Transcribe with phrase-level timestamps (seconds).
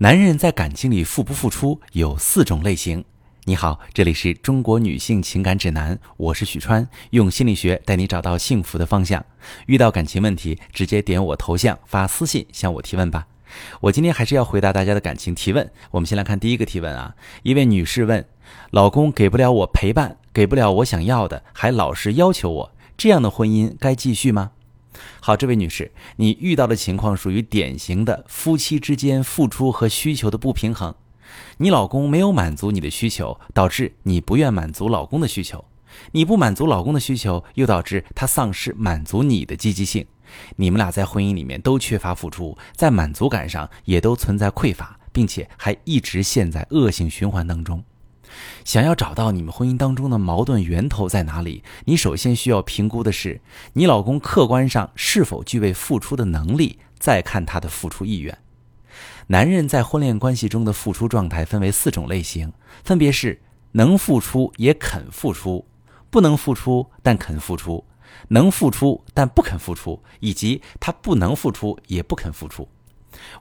[0.00, 3.04] 男人在感情里付不付出有四种类型。
[3.46, 9.24] 你好，这里是中国女性情感指南，我是许川，用心理学带你找到幸福的方向。
[9.66, 13.26] 遇到感情问题，直接点我头像发私信向我提问吧。
[13.80, 15.68] 我今天还是要回答大家的感情提问。
[15.90, 18.24] 我们先来看第一个提问啊，一位女士问：
[18.70, 24.52] 老公给不了我陪伴，给不了我想要的，还老是要求我，这样的婚姻该继续吗？
[25.20, 30.94] 好，这位女士，你遇到的情况属于典型的夫妻之间付出和需求的不平衡。
[31.58, 35.58] 你老公没有满足你的需求，导致你不愿满足老公的需求；
[36.12, 40.06] 你不满足老公的需求，又导致他丧失满足你的积极性。
[40.56, 47.82] 你们俩在婚姻里面都缺乏付出，在满足感上也都存在匮乏，并且还一直陷在恶性循环当中。
[48.64, 53.40] 想要找到你们婚姻当中的矛盾源头在哪里，你首先需要评估的是
[53.72, 58.36] 你老公客观上是否具备付出的能力，再看他的付出意愿。
[59.28, 63.40] 男人在婚恋关系中的付出状态分为四种类型，分别是
[63.72, 65.66] 能付出也肯付出，
[66.10, 67.84] 不能付出但肯付出，
[68.28, 72.66] 能付出但不肯付出，以及他不能付出也不肯付出。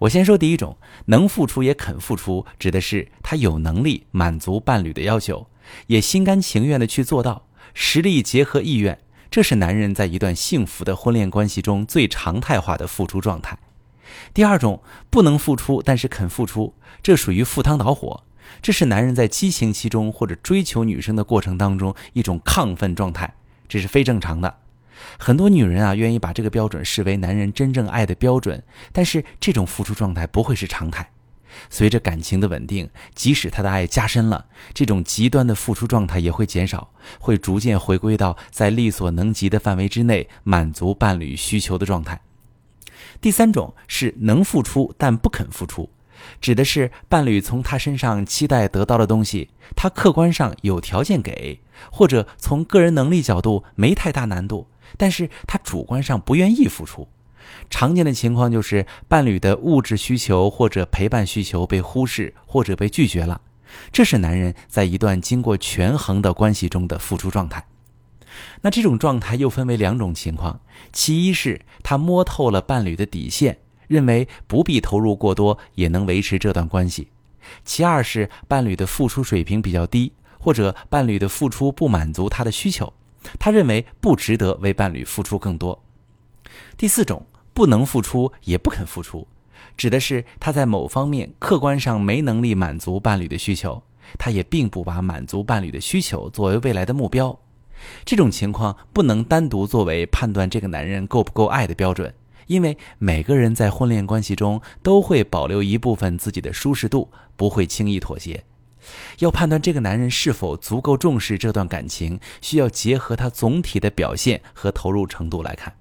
[0.00, 5.48] 我先说第一种，能付出也肯付出，指的是他有能力满足伴侣的要求，
[5.86, 8.98] 也心甘情愿的去做到，实力结合意愿，
[9.30, 13.58] 这是男人在一段幸福的婚恋关系中最常态化的付出状态。
[14.32, 18.24] 第二种，不能付出但是肯付出，这属于赴汤蹈火，
[18.62, 23.34] 这是男人在激情期中或者追求女生的过程当中一种亢奋状态，
[23.68, 24.58] 这是非正常的。
[25.18, 31.10] 很多女人啊，愿意把这个标准视为男人真正爱的标准，但是这种付出状态不会是常态。
[31.70, 42.20] 随着感情的稳定，即使他的爱加深了，这种极端的付出状态也会减少，会逐渐回归到在力所能及的范围之内满足伴侣需求的状态。
[43.22, 45.88] 第三种是能付出但不肯付出，
[46.42, 54.68] 指的是伴侣从他身上期待得到的东西，他客观上有条件给，或者从个人能力角度没太大难度。
[54.96, 57.08] 但是他主观上不愿意付出，
[57.70, 63.40] 常见的情况就是伴侣的物质需求或者陪伴需求被忽视或者被拒绝了，
[63.92, 67.64] 这是男人在一段经过权衡的关系中的付出状态。
[68.60, 70.60] 那这种状态又分为两种情况，
[70.92, 73.58] 其一是他摸透了伴侣的底线，
[73.88, 77.08] 认为不必投入过多也能维持这段关系；
[77.64, 82.92] 其二是伴侣的付出水平比较低，或者伴侣的付出不满足他的需求。
[83.38, 85.82] 他认为不值得为伴侣付出更多。
[86.76, 89.26] 第四种，不能付出也不肯付出，
[89.76, 93.82] 指的是他在某方面客观上没能力满足伴侣的需求，
[94.18, 97.38] 他也并不把满足伴侣的需求作为未来的目标。
[98.04, 102.14] 这种情况不能单独作为判断这个男人够不够爱的标准，
[102.46, 108.44] 因为每个人在婚恋关系中都会保留一部分自己的舒适度，不会轻易妥协。
[109.18, 115.74] 要判断这个男人是否足够重视这段感情，需要结合他总体的表现和投入程度来看。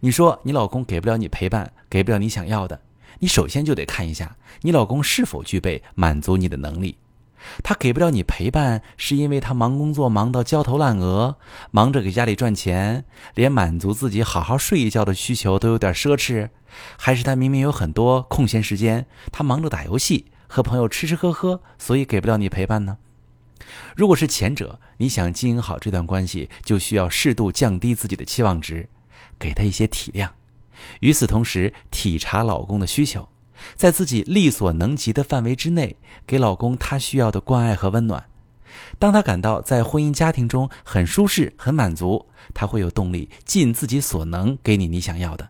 [0.00, 2.80] 你说你老公给不了你陪伴，给不了你想要的，
[3.20, 6.96] 你首先就得看一下你老公是否具备满足你的能力。
[7.62, 11.36] 他给不了你陪伴，是因为他忙工作忙到焦头烂额，
[11.70, 16.50] 忙着给家里赚钱，连满足自己好好睡一觉的需求都有点奢侈，
[16.98, 20.26] 还是他明明有很多空闲时间，他忙着打游戏？
[20.52, 22.98] 和朋友吃吃喝喝，所以给不了你陪伴呢。
[23.94, 28.88] 如果是前者，你想经营好这段关系，就需要适度降低自己的期望值，
[29.38, 30.30] 给他一些体谅。
[30.98, 33.28] 与此同时，体察老公的需求，
[33.76, 35.96] 在自己力所能及的范围之内，
[36.26, 38.24] 给老公他需要的关爱和温暖。
[38.98, 45.48] 当他感到在婚姻家庭中很舒适、很满足，他会有动力尽自己所能给你你想要的，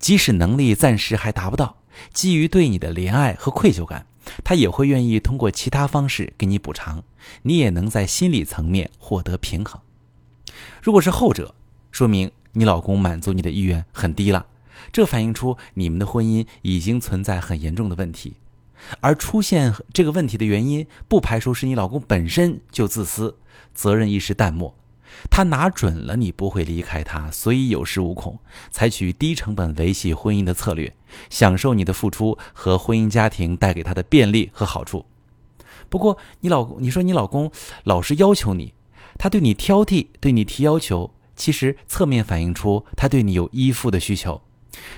[0.00, 1.76] 即使能力暂时还达不到。
[2.12, 4.04] 基于对你的怜爱和愧疚感。
[4.42, 7.02] 他也会愿意通过其他方式给你补偿，
[7.42, 9.80] 你也能在心理层面获得平衡。
[10.82, 11.54] 如果是后者，
[11.90, 14.46] 说明你老公满足你的意愿很低了，
[14.92, 18.34] 这反映出你们的婚姻已经存在很严重的问题。
[19.00, 23.38] 而出现这个问题的原因，不排除是你老公本身就自私，
[23.72, 24.76] 责任意识淡漠。
[25.30, 28.38] 他拿准了你不会离开他，所以有恃无恐，
[28.70, 30.94] 采取低成本维系婚姻的策略，
[31.30, 35.06] 享受你的付出和婚姻家庭带给他的便利和好处。
[35.88, 37.50] 不过，你老公，你说你老公
[37.84, 38.74] 老是要求你，
[39.18, 44.42] 他对你挑剔，对你提要求，其实侧面反映出他对你有依附的需求，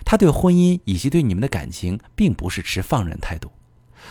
[0.05, 3.51] 他对婚姻以及对你们的感情并不是持放任态度。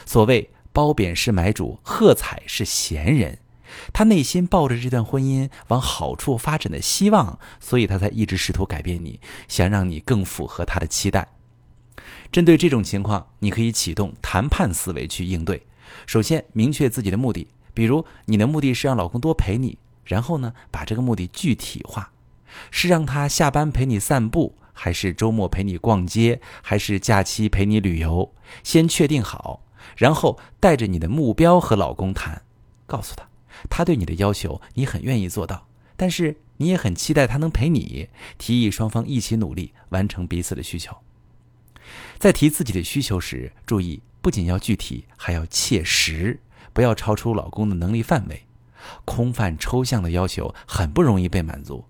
[0.06, 3.40] 所谓褒贬是买主，喝彩是闲人。
[3.94, 11.28] 他内心抱着这段婚姻往好处发展的希望，所以他才一直试图改变你，想让你更符合他的期待。
[12.32, 15.66] 针对这种情况，你可以启动谈判思维去应对。
[16.06, 22.12] 首先，明确自己的目的，比如你的目的是让老公多陪你，然后呢，把这个目的具体化，
[22.72, 28.34] 是让他下班陪你散步，还是周末陪你逛街，还是假期陪你旅游？
[28.64, 29.62] 先确定好，
[29.96, 32.42] 然后带着你的目标和老公谈，
[32.86, 33.26] 告诉他，
[33.70, 40.96] 他对你的要求你很愿意做到，但是你也很期待他能陪你，提议双方一起努力完成彼此的需求。
[42.18, 46.40] 在提自己的需求时，注意不仅要具体，还要切实，
[46.74, 48.42] 不要超出老公的能力范围。
[49.04, 51.86] 空泛抽象的要求很不容易被满足。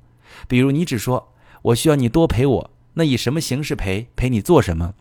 [0.48, 4.08] 比如，你只说“我需要你多陪我”，那以什么形式陪？
[4.16, 4.94] 陪你做什么？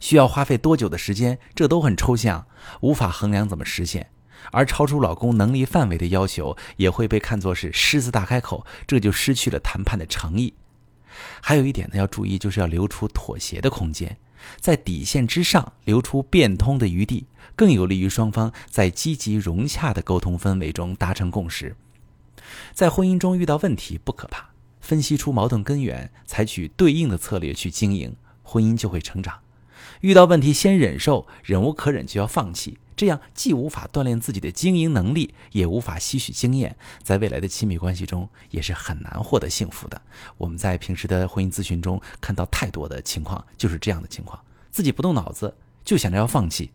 [0.00, 1.38] 需要花费多久的时间？
[1.54, 2.46] 这都很抽象，
[2.80, 4.10] 无法衡量怎么实现。
[4.50, 10.54] 而超出老公能力范围的要求，也会被看作是狮子大开口，这就失去了谈判的诚意。
[11.40, 14.16] 还有一点呢，要注意，就是要留出妥协的空间，
[14.58, 21.76] 在底线之上留出变通的余地，更有利于双方在积极融洽的沟通氛围中达成共识。
[22.72, 24.50] 在婚姻中遇到问题不可怕，
[24.80, 29.38] 分析出矛盾根源，采取对应的策略去经营，婚姻就会成长。
[30.00, 32.78] 遇到问题先忍受，忍无可忍就要放弃。
[32.94, 40.00] 这样既无法锻炼自己的经营能力，也无法吸取经验，在未来的亲密关系中也是很难获得幸福的。
[40.36, 44.38] 我们在平时的婚姻咨询中看到太多的情况，就是这样的情况：
[44.70, 46.70] 自己不动脑子就想着要放弃，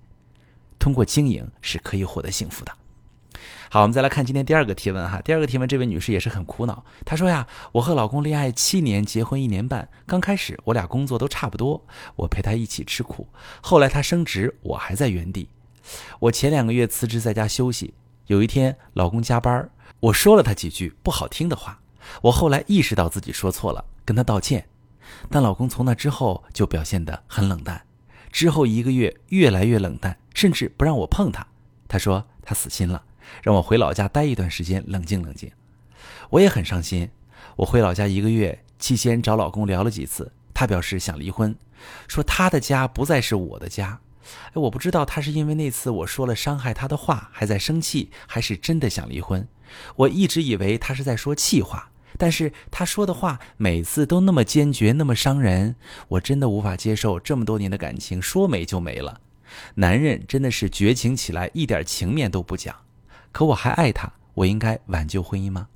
[0.80, 2.72] 通过经营是可以获得幸福的。
[3.70, 5.22] 好，我们再来看今天第二个提问哈。
[5.22, 11.86] 第二个提问，这位女士也是很苦恼，她说呀：“我和老公恋爱七年，结婚一年半，刚开始我俩工作都差不多，
[12.16, 13.28] 我陪他一起吃苦，
[13.62, 15.50] 后来他升职，我还在原地。”
[16.20, 17.94] 我前两个月辞职在家休息，
[18.26, 21.80] 有一天老公加班，我说了他几句不好听的话。
[22.22, 24.68] 我后来意识到自己说错了，跟他道歉。
[25.30, 27.82] 但老公从那之后就表现得很冷淡，
[28.32, 31.46] 之后一个月越来越冷淡，甚至不让我碰他。
[31.88, 33.02] 他说他死心了，
[33.42, 35.52] 让我回老家待一段时间，冷静冷静。
[36.30, 37.10] 我也很伤心。
[37.58, 41.56] 我回老家一个月期间找老公聊了几次，他表示想离婚，
[42.08, 44.00] 说他的家不再是我的家。
[44.50, 49.48] 哎，我不知道他是因为那次我说了伤害他的话还在生气，还是真的想离婚。
[49.96, 55.76] 我一直以为他是在说气话，但是他说的话每次都那么坚决，那么伤人，
[56.10, 59.22] 我真的无法接受这么多年的感情说没就没了。
[59.76, 62.76] 男人真的是绝情起来一点情面都不讲，
[63.32, 65.68] 可我还爱他，我应该挽救婚姻吗？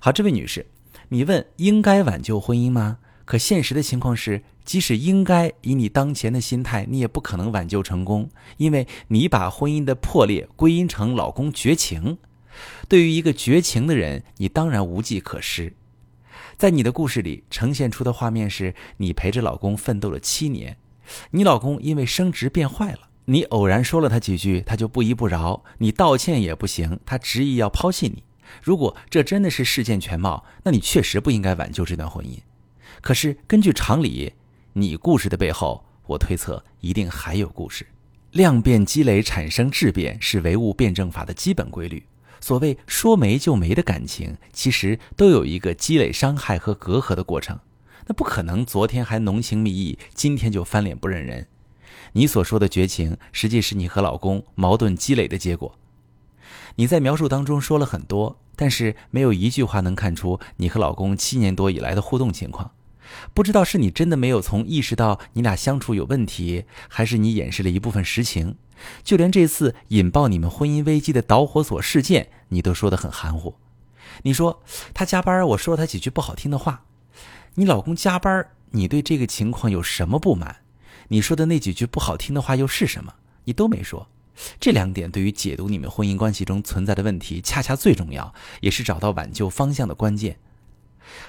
[0.00, 0.66] 好，这位女士，
[1.08, 2.98] 你问应该挽救婚姻吗？
[3.24, 12.18] 可现实的情况是，即使应该以你当前的心态，你也不可能挽救成功，因为你把婚姻的破裂归因成老公绝情。
[12.88, 15.72] 对于一个绝情的人，你当然无计可施。
[16.58, 20.76] 在你的故事里呈现出的画面是，你陪着老公奋斗了七年，
[21.30, 28.24] 你老公因为升职变坏了，你偶然说了他几句，他就不依不饶，你道歉也不行，他执意要抛弃你。
[28.62, 32.38] 如果这真的是事件全貌，那你确实不应该挽救这段婚姻。
[33.00, 34.32] 可是，根据常理，
[34.72, 37.86] 你故事的背后，我推测一定还有故事。
[38.32, 42.04] 量变积累产生质变，是唯物辩证法的基本规律。
[42.40, 47.58] 所谓说没就没的感情，其实都有一个积累伤害和隔阂的过程。
[48.06, 51.46] 那不可能，昨天还浓情蜜意，今天就翻脸不认人。
[52.12, 55.78] 你所说的绝情，实际是你和老公矛盾积累的结果。
[56.76, 62.72] 你在描述当中说了很多，但是没有一句话能看出你和老公七年多以来的互动情况。
[63.34, 68.56] 不知道是你真的没有从意识到你俩相处有问题，还是你掩饰了一部分实情？
[69.04, 73.54] 就连这次引爆你们婚姻危机的导火索事件，你都说得很含糊。
[74.22, 74.62] 你说
[74.94, 76.84] 他加班，我说了他几句不好听的话。
[77.54, 80.56] 你老公加班，你对这个情况有什么不满？
[81.12, 83.12] 你说的那几句不好听的话又是什么？
[83.44, 84.08] 你都没说。
[84.58, 90.38] 这两点对于解读你们婚姻关系中存在的问题，恰恰最重要，也是找到挽救方向的关键。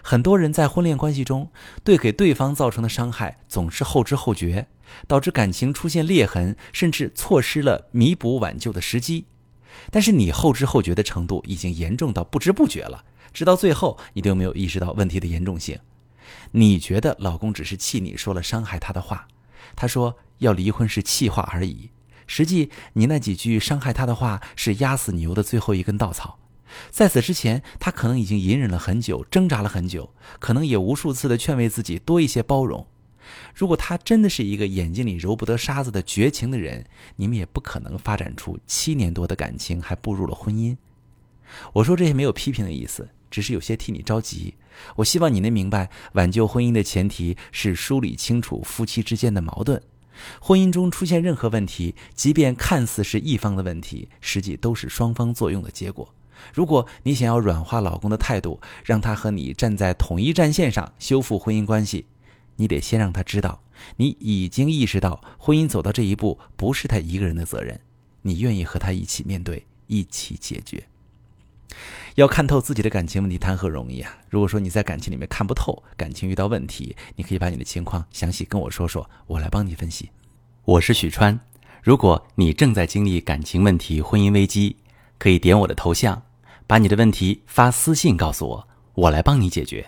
[0.02, 1.52] 很多人在婚恋关系中，
[1.84, 4.68] 对给对方造成的伤害总是后知后觉，
[5.06, 9.26] 导致感情出现裂痕，甚至错失了弥补挽救的时机。
[9.92, 15.78] 但是你后知后觉的程度已经严重到不知不觉了，直到最后你都没有意识到问题的严重性。
[16.52, 19.28] 你觉得老公只是气你说了伤害他的话，
[19.76, 21.92] 他说要离婚是气话而已，
[22.28, 26.40] 实际你那几句伤害他的话是压死牛的最后一根稻草。
[26.90, 32.88] 在此之前，他可能已经隐忍了很久，挣扎了很久，可能也无数次的劝慰自己多一些包容。
[33.54, 40.76] 如果他真的是一个眼睛里揉不得沙子的绝情的人，你们也不可能发展出七年多的感情，还步入了婚姻。
[41.74, 44.54] 我说这些没有批评的意思，只是有些替你着急。
[44.98, 49.82] 我希望你能明白，挽救婚姻的前提是梳理清楚夫妻之间的矛盾。
[50.40, 56.08] 婚姻中出现任何问题，即便看似是一方的问题，实际都是双方作用的结果。
[56.54, 62.06] 如果你想要软化老公的态度，让他和你站在统一战线上修复婚姻关系，
[62.58, 63.64] 你得先让他知道，
[63.96, 67.80] 你已经意识到婚姻走到这一步不是他一个人的责任，
[68.22, 70.84] 你愿意和他一起面对，一起解决。
[72.16, 74.18] 要看透自己的感情问题，谈何容易啊！
[74.30, 80.10] 如果说你在感情里面看不透，感情遇到问题，你可以把你的情况详细跟我说说，我来帮你分析。
[80.66, 81.40] 我是许川，
[81.82, 84.78] 如果你正在经历感情问题、婚姻危机，
[85.18, 86.22] 可以点我的头像，
[86.68, 89.86] 把你的问题发私信告诉我，我来帮你解决。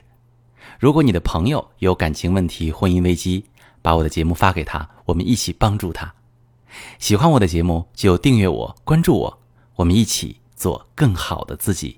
[0.79, 3.45] 如果你的朋友有感情问题、婚姻危机，
[3.81, 6.13] 把我的节目发给他，我们一起帮助他。
[6.99, 9.39] 喜欢我的节目就订阅我、关注我，
[9.75, 11.97] 我们一起做更好的自己。